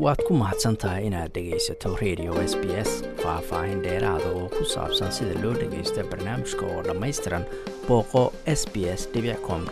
[0.00, 2.90] waad ku mahadsan tahay inaad dhegaysato radio s b s
[3.22, 7.44] faah-faahin dheeraada oo ku saabsan sida loo dhagaysto barnaamijka oo dhammaystiran
[7.88, 9.02] booqo s b s
[9.46, 9.62] com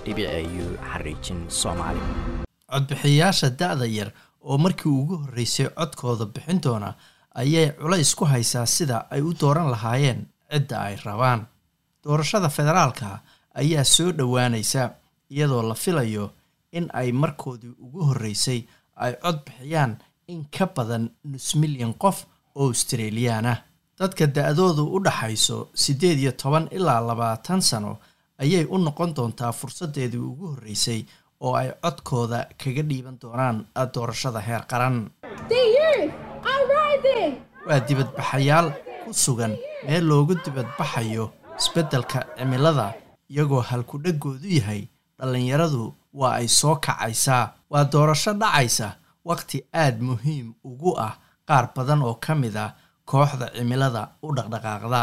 [0.62, 2.01] u xariijin soomaali.
[2.72, 4.11] Codbixiyayaasha da-da yar
[4.43, 6.91] oo markii ugu horreysay codkooda bixin doona
[7.35, 11.47] ayay culays ku haysaa sida ay u dooran lahaayeen cidda ay rabaan.
[12.05, 13.19] Doorashada federaalka
[13.55, 14.91] ayaa soo dhowaanaysa
[15.31, 16.31] iyadoo la filayo
[16.73, 18.61] in ay markoodii ugu horreysay
[18.97, 19.97] ay cod bixiyaan
[20.29, 22.18] in ka badan nus milyan qof
[22.59, 23.59] oo australiyan ah
[23.99, 27.93] dadka da-doodu u dhaxayso siddeed iyo toban ilaa labaatan sano
[28.43, 31.00] ayay u noqon doontaa fursaddeedii ugu horreysay
[31.45, 33.56] oo ay codkooda kaga dhiiban doonaan
[33.95, 34.97] doorashada heer qaran.
[37.69, 38.69] Waa dibadbaxayaal
[39.05, 39.53] ku sugan
[39.86, 41.25] meel loogu dibadbaxayo
[41.58, 42.86] isbeddelka cimilada
[43.33, 44.83] iyagoo halku-dhaggoodu yahay
[45.19, 45.83] dhallinyaradu
[46.20, 48.89] waa ay soo kacaysaa waa doorasho dhacaysa
[49.25, 51.14] waqti aada muhiim ugu ah
[51.48, 52.74] qaar badan oo ka mid ah
[53.11, 55.02] kooxda cimilada u dhaqdhaqaaqda.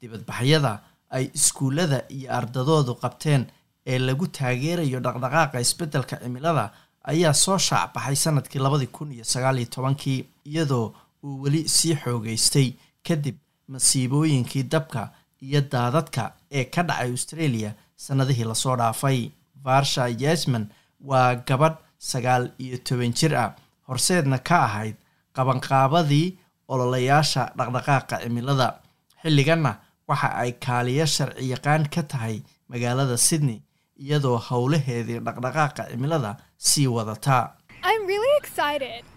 [0.00, 0.72] Dibadbaxyada
[1.16, 3.42] ay iskuullada iyo ardadoodu qabteen
[3.86, 6.64] ee lagu taageerayo dhaqdhaqaaqa isbeddelka cimilada
[7.12, 10.86] ayaa soo shaacbaxay sannadkii labadii kun iyo sagaaliyo tobankii iyadoo
[11.24, 12.68] uu weli sii xoogeystay
[13.06, 13.36] kadib
[13.72, 15.02] masiibooyinkii dabka
[15.46, 16.22] iyo daadadka
[16.58, 19.30] ee ka dhacay australia sannadihii la soo dhaafay.
[19.64, 20.64] Varsha yesman
[21.08, 23.54] waa gabadh sagaal iyo toban jir ah.
[23.88, 24.96] Horseedna ka ahayd
[25.36, 26.36] qabanqaabadii
[26.68, 28.68] ololayaasha dhaqdhaqaaqa cimilada.
[29.22, 29.72] Xilliganna
[30.08, 33.60] waxa ay kaaliyo sharci yaqaan ka tahay magaalada sydney
[34.04, 37.52] iyadoo howlaheedii dhaqdhaqaaqa cimilada sii wadataa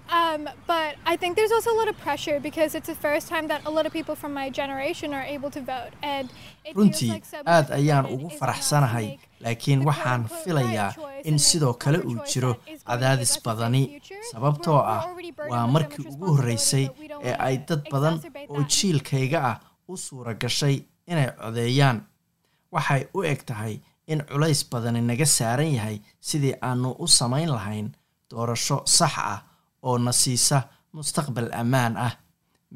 [0.10, 3.48] Um, but I think there's also a lot of pressure because it's the first time
[3.50, 5.92] that a lot of people from my generation are able to vote.
[6.02, 6.30] And
[6.76, 7.12] runtii
[7.46, 9.08] aad ayaan ugu faraxsanahay
[9.46, 10.90] laakiin waxaan filayaa
[11.24, 12.52] in sidoo kale uu jiro
[12.88, 13.84] cadaadis badani.
[14.32, 15.02] sababtoo ah
[15.52, 16.86] waa markii ugu horreysay
[17.24, 18.16] ee ay dad badan
[18.50, 19.56] oo jiilkayga ah
[19.92, 20.76] u suura gashay
[21.08, 22.02] inay codeeyaan.
[22.72, 25.98] Waxay u eg tahay in culays badani naga saaran yahay
[26.30, 27.88] sidii aanu u samayn lahayn
[28.30, 29.40] doorasho sax ah
[29.84, 30.58] oo na siisa
[30.94, 32.14] mustaqbal ammaan ah.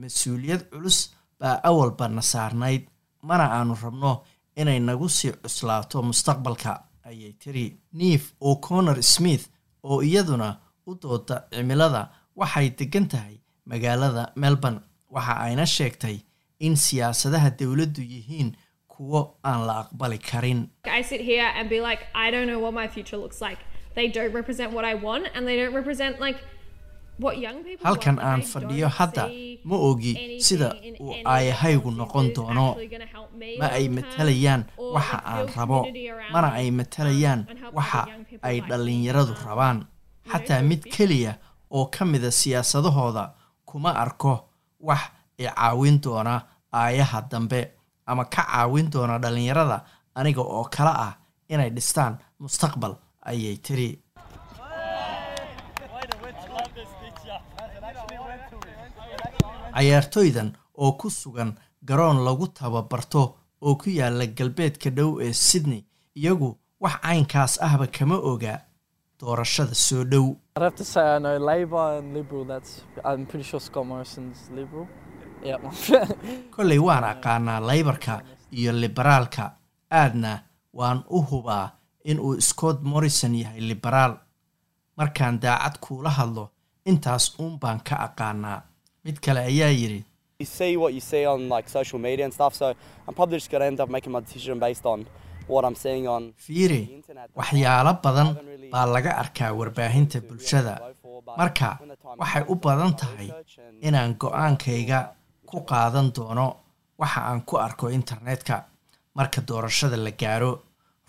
[0.02, 1.00] Mas'uuliyad culus
[1.40, 2.84] baa awalba na saarnayd
[3.28, 4.12] mana aanu rabno
[4.56, 6.72] inay nagu sii cuslaato mustaqbalka
[7.10, 7.66] ayay tiri
[8.00, 9.44] neef o connor smith
[9.84, 10.50] oo iyaduna
[10.88, 12.02] u dooda cimilada
[12.40, 13.36] waxay degan tahay
[13.66, 14.80] magaalada melbourne.
[15.16, 16.18] Waxa ayna sheegtay
[16.60, 18.50] in siyaasadaha dowladdu yihiin
[18.88, 20.60] kuwo aan la aqbali karin
[27.84, 29.24] halkan aan fadhiyo hadda
[29.70, 30.14] ma ogi
[30.48, 30.70] sida
[31.04, 32.68] uu aayahaygu noqon doono
[33.60, 34.62] ma ay matalayaan
[34.96, 35.80] waxa aan rabo
[36.34, 37.42] mana ay matalayaan
[37.78, 38.02] waxa
[38.48, 39.78] ay dhallinyaradu rabaan.
[40.32, 41.34] Xataa mid keliya
[41.76, 43.24] oo ka mida siyaasadahooda
[43.70, 44.34] kuma arko
[44.88, 45.02] wax
[45.38, 46.36] i caawin doona
[46.74, 47.62] aayaha dambe
[48.10, 49.78] ama ka caawin doona dhallinyarada
[50.16, 51.14] aniga oo kale ah
[51.54, 52.94] inay dhistaan mustaqbal
[53.26, 53.90] ayay tiri.
[59.76, 63.24] Cayaartoydan oo ku sugan garoon lagu tababarto
[63.62, 65.82] oo ku yaalla galbeedka dhow ee sydney
[66.16, 66.50] iyagu
[66.80, 68.56] wax caynkaas ahba kama oga.
[69.20, 70.36] Doorashada soo dhow.
[76.56, 78.22] Kolley waan aqaanaa laybarka
[78.52, 79.52] iyo liberaalka.
[79.92, 80.40] Aadna
[80.74, 84.14] waan u hubaa in uu scott morrison yahay liberaal.
[84.98, 86.44] Markaan daacad kuula hadlo
[86.86, 88.60] intaas uun baan ka aqaanaa.
[89.06, 90.06] Mid kale ayaa yidhi
[96.46, 96.82] fiiri
[97.36, 98.30] waxyaalo badan
[98.72, 100.74] baa laga arkaa warbaahinta bulshada.
[101.40, 101.70] marka
[102.22, 103.30] waxay u badan tahay
[103.88, 105.00] inaan go'aankayga
[105.50, 106.48] ku qaadan doono
[107.02, 108.56] waxa aan ku arko internetka.
[109.18, 110.52] Marka doorashada la gaaro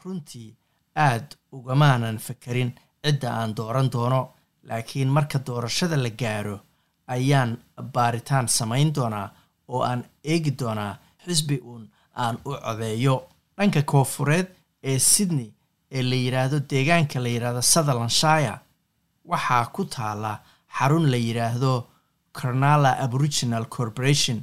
[0.05, 0.49] runtii
[0.97, 2.73] aad ugamaanan fakerin
[3.05, 4.21] cidda aan dooran doono
[4.69, 6.57] laakiin marka doorashada la gaaro
[7.15, 7.59] ayaan
[7.95, 9.29] baaritaan samayn doonaa
[9.69, 10.95] oo aan eegi doonaa
[11.25, 11.85] xisbi uun
[12.15, 13.17] aan u codeeyo.
[13.57, 14.47] Dhanka koofureed
[14.83, 15.51] ee sydney
[15.91, 18.55] ee la yidhaahdo deegaanka la yidhaahdo sutherlandshire
[19.31, 20.33] waxaa ku taala
[20.79, 21.73] xarun la yidhaahdo
[22.41, 24.39] cornala aboriginal corporation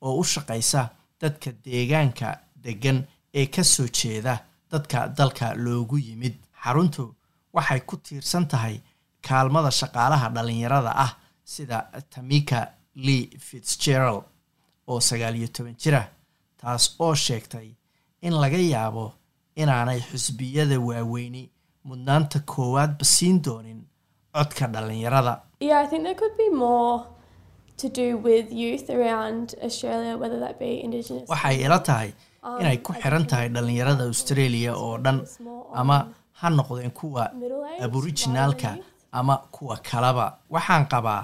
[0.00, 0.82] oo u shaqaysa
[1.20, 2.28] dadka deegaanka
[2.64, 2.98] deggan
[3.34, 4.34] ee ka soo jeeda
[4.72, 6.34] dadka dalka loogu yimid
[6.64, 7.04] xaruntu
[7.56, 8.76] waxay ku tiirsan tahay
[9.28, 11.12] kaalmada shaqaalaha dhallinyarada ah
[11.52, 11.78] sida
[12.14, 12.58] tamika
[13.06, 14.24] lee fitzgerald
[14.90, 16.02] oo sagaal iyo toban jira
[16.60, 17.68] taas oo sheegtay
[18.26, 19.04] in laga yaabo
[19.62, 21.42] inaanay xusbiyada waaweyni
[21.88, 23.80] mudnaanta koowaadba siin doonin
[24.34, 24.64] codka
[30.84, 31.28] Indigenous.
[31.32, 32.10] waxay ila tahay
[32.60, 35.18] inay ku xiran tahay dhalinyarada australia oo dhan
[35.80, 35.96] ama
[36.40, 37.24] ha noqdeen kuwa
[37.84, 38.70] aborijinaalka
[39.12, 40.38] ama kuwa kalaba.
[40.50, 41.22] Waxaan qabaa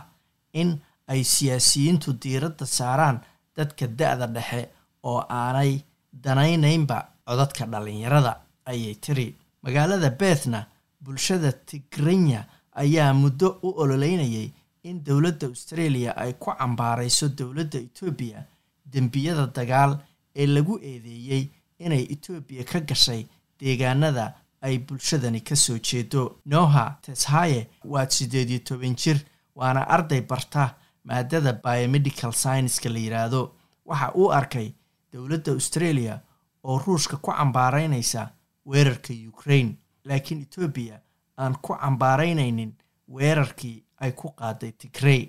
[0.53, 0.79] in
[1.09, 3.21] ay siyaasiyiintu diiradda saaraan
[3.57, 4.69] dadka da-da dhexe
[5.05, 5.81] oo aanay
[6.25, 8.33] danaynaynba codadka dhalinyarada
[8.71, 9.35] ayay tiri.
[9.63, 10.67] Magaalada bethna
[11.01, 12.45] bulshada tigranya
[12.83, 14.51] ayaa muddo u ololeynayay
[14.89, 18.45] in dowladda australia ay ku cambaarayso dowladda etoobiya
[18.93, 19.93] dembiyada dagaal
[20.41, 21.45] ee lagu eedeeyey
[21.85, 23.23] inay etoobiya ka gashay
[23.61, 24.27] deegaanada
[24.67, 26.23] ay bulshadani ka soo jeedo.
[26.47, 29.19] Noha teshaye waa siddeed iyo toban jir
[29.55, 30.75] waana arday barta
[31.05, 33.43] maadada biomedical scienska la yidhaahdo
[33.87, 34.69] waxa uu arkay
[35.13, 36.21] dowladda australia
[36.65, 38.23] oo ruushka ku cambaaraynaysa
[38.67, 39.73] weerarka ukraine
[40.05, 41.01] laakiin etoobiya
[41.39, 42.73] aan ku cambaaraynaynin
[43.17, 45.23] weerarkii ay ku qaaday tigrey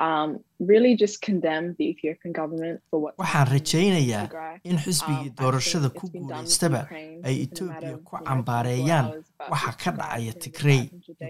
[0.00, 0.30] Um, um,
[0.60, 3.12] really just condemn the Ethiopian government for what.
[3.18, 4.26] waxaan rajaynayaa
[4.64, 6.80] in xisbigii doorashada ku guulaystaba
[7.26, 9.06] ay etoobiya ku cambaareeyaan.
[9.50, 10.82] waxa ka dhacaya tigrey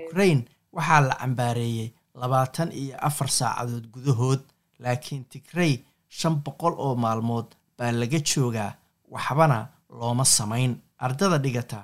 [0.09, 0.43] ukraine.
[0.77, 1.89] Waxaa la cambaareeyey
[2.21, 4.41] labaatan iyo afar saacadood gudahood.
[4.83, 5.75] Laakiin tigrey
[6.09, 7.49] shan boqol oo maalmood
[7.79, 8.73] baa laga joogaa.
[9.15, 9.59] Waxbana
[9.99, 10.73] looma samayn.
[11.05, 11.81] Ardada dhigata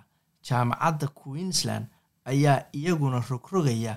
[0.46, 1.86] jaamacadda queensland
[2.30, 3.94] ayaa iyaguna rogrogaya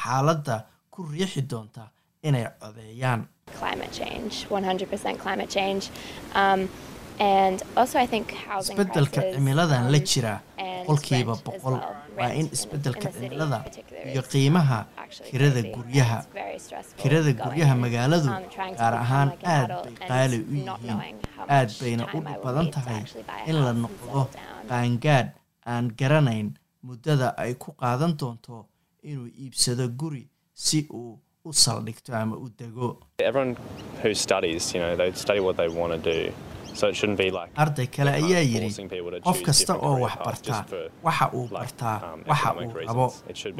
[0.00, 0.54] xaaladda
[0.92, 1.90] ku riixi doonta
[2.22, 3.26] inay codeeyaan
[3.58, 5.90] climate change, 100% climate change.
[6.34, 6.68] Um,
[7.20, 10.34] and also, I think housing isbeddelka cimiladan um, la jira
[10.86, 11.76] boqolkiiba boqol
[12.18, 13.64] waa in isbeddelka cimilada
[14.12, 14.86] iyo qiimaha
[15.30, 16.18] kirada guryaha.
[16.96, 18.28] kirada guryaha magaaladu
[18.78, 21.16] gaar ahaan aad bay qaali u yihiin.
[21.48, 23.02] aad bayna u badan tahay
[23.46, 24.28] in la noqdo
[24.70, 25.28] qaangaadh
[25.66, 26.48] aan garanayn
[26.82, 28.66] muddada ay ku qaadan doonto
[29.02, 30.24] inuu iibsado guri
[30.54, 31.18] si uu
[31.48, 32.86] u saldhigto ama u dego
[33.28, 33.54] Everyone
[34.02, 36.20] who studies, you know, they study what they want to do.
[36.78, 38.70] So it shouldn't be like arday kale ayaa yidhi
[39.26, 40.60] qof kasta oo wax bartaa
[41.06, 41.96] waxa uu bartaa
[42.30, 43.06] waxa uu rabo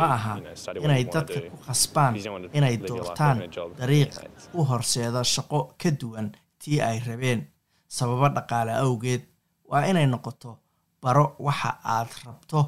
[0.00, 0.34] ma aha
[0.84, 1.58] inay dadka ku
[2.34, 3.36] wanna inay doortaan
[3.80, 4.12] dariiq
[4.58, 6.28] u horseeda shaqo ka duwan
[6.62, 7.40] tii ay rabeen
[7.96, 9.22] sababo dhaqaale awgeed
[9.70, 10.50] waa inay noqoto
[11.02, 12.60] baro waxa aad rabto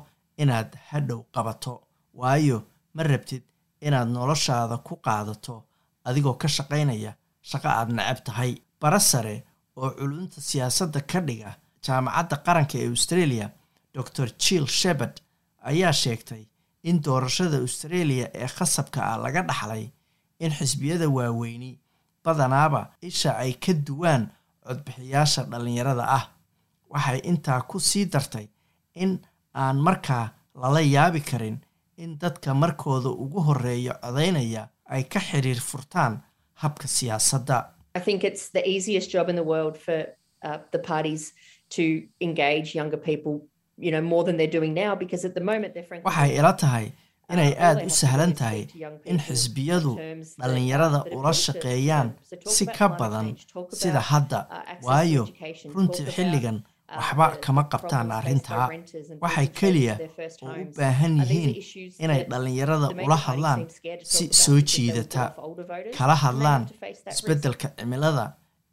[0.43, 1.75] inaad hadhow qabato.
[2.21, 2.59] Waayo
[2.95, 3.43] ma rabtid
[3.87, 5.55] inaad noloshaada ku qaadato
[6.09, 7.13] adigoo ka shaqaynaya
[7.51, 8.53] shaqo aad necab tahay.
[8.81, 9.37] Bara sare
[9.77, 11.51] oo culunta siyaasadda ka dhiga
[11.85, 13.47] jaamacadda qaranka ee australia
[13.95, 15.15] dr jill shepard
[15.71, 16.43] ayaa sheegtay
[16.89, 19.85] in doorashada australia ee khasabka ah laga dhaxlay
[20.45, 21.71] in xisbiyada waaweyni
[22.25, 24.23] badanaaba isha ay ka duwaan
[24.67, 26.25] codbixiyaasha dhallinyarada ah.
[26.93, 28.47] Waxay intaa ku sii dartay
[29.03, 29.13] in
[29.55, 30.27] aan markaa
[30.63, 31.57] lala yaabi karin
[32.05, 34.63] in dadka markooda ugu horreeya codaynaya
[34.95, 36.13] ay ka xiriir furtaan
[36.63, 37.59] habka siyaasadda.
[37.95, 39.99] I think it's the easiest job in the world for
[40.49, 41.23] uh, the parties
[41.77, 41.85] to
[42.21, 43.35] engage younger people,
[43.87, 46.53] you know, more than they're doing now because at the moment they're frankly waxay ila
[46.65, 46.87] tahay
[47.35, 48.61] inay all aad they u sahlan tahay
[49.13, 49.93] in xisbiyadu
[50.43, 52.09] dhallinyarada ula shaqeeyaan
[52.57, 53.27] si ka badan
[53.83, 55.25] sida hadda uh, waayo
[55.77, 56.65] runtii xilligan uh,
[56.97, 58.67] waxba the- kama qabtaan arrintaa
[59.21, 59.95] waxay keliya
[60.43, 61.55] oo u baahan yihiin
[62.05, 63.61] inay dhallinyarada ula hadlaan
[64.03, 65.35] si soo jiidata
[65.99, 66.63] kala hadlaan
[67.13, 68.27] isbeddelka cimilada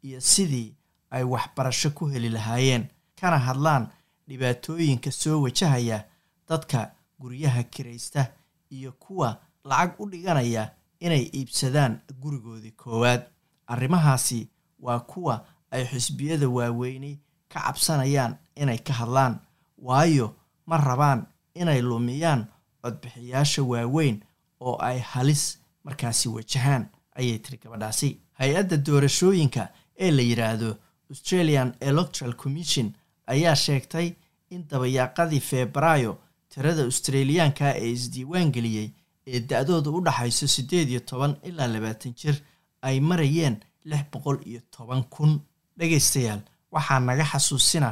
[0.06, 0.74] iyo sidii
[1.10, 2.84] ay waxbarasho ku heli lahaayeen.
[3.20, 3.88] Kana hadlaan
[4.28, 6.04] dhibaatooyinka soo wajahaya
[6.48, 8.22] dadka guryaha kiraysta
[8.70, 10.70] iyo kuwa lacag u dhiganaya
[11.00, 13.22] inay iibsadaan gurigoodii koowaad.
[13.66, 14.48] Arrimahaasi
[14.80, 17.18] waa kuwa ay xisbiyada waaweyni
[17.52, 19.34] ka cabsanayaan inay ka hadlaan
[19.78, 20.34] waayo
[20.66, 22.46] ma rabaan inay lumiyaan
[22.82, 24.16] codbixiyaasha waaweyn
[24.60, 26.84] oo ay halis markaasi wajahaan
[27.18, 28.10] ayay tiri gabadhaasi.
[28.38, 30.76] Hay'adda doorashooyinka ee la yidhaahdo
[31.10, 32.92] australian electoral commission
[33.26, 34.12] ayaa sheegtay
[34.50, 36.12] in dabayaaqadii febraayo
[36.48, 38.88] tirada australiyaanka ee isdiiwaan geliyey
[39.26, 42.36] ee da-dooda u dhaxayso siddeed iyo toban ilaa labaatan jir
[42.82, 45.40] ay marayeen lix boqol iyo toban kun.
[45.78, 46.40] Dhegaystayaal
[46.74, 47.90] waxaa naga xasuusina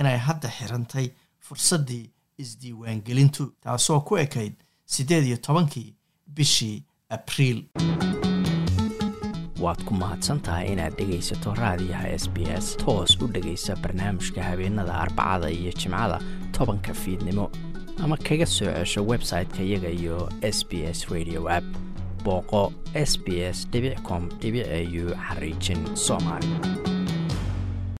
[0.00, 1.06] inay hadda xirantay
[1.46, 2.10] fursaddii
[2.42, 4.54] isdiiwaangelintu taasoo ku ekayd
[4.94, 5.94] siddeed iyo tobankii
[6.36, 6.84] bishii
[7.16, 7.58] abriil
[9.62, 14.94] waad ku mahadsan tahay inaad dhegaysato raadiyaha s b s toos u dhegaysa barnaamijka habeenada
[15.04, 16.18] arbacada iyo jimcada
[16.52, 17.50] tobanka fiidnimo.
[18.02, 21.64] Ama kaga soo cesho website-ka iyaga iyo s b s radio app.
[22.24, 23.66] Booqo s b s
[24.06, 26.48] com au xariijin soomaali